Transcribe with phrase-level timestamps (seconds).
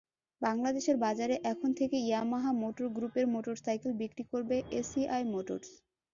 [0.41, 5.69] বাংলাদেশের বাজারে এখন থেকে ইয়ামাহা মোটর গ্রুপের মোটরসাইকেল বিক্রি করবে এসিআই মোটরস।